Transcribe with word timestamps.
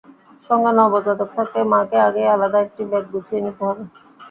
সঙ্গে 0.45 0.71
নবজাতক 0.79 1.29
থাকলে 1.37 1.61
মাকে 1.71 1.97
আগেই 2.07 2.31
আলাদা 2.35 2.57
একটি 2.61 2.81
ব্যাগ 2.89 3.05
গুছিয়ে 3.13 3.41
নিতে 3.45 3.61
হবে। 3.67 3.83